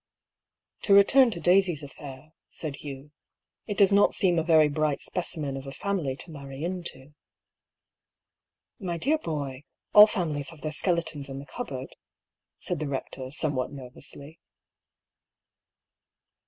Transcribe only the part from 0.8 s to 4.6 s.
"To return to Daisy's affair," said Hugh." It does, not seem a